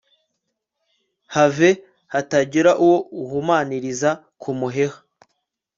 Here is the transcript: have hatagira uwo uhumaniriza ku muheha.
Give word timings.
have 1.35 1.67
hatagira 2.13 2.71
uwo 2.83 2.97
uhumaniriza 3.21 4.09
ku 4.41 4.49
muheha. 4.59 4.99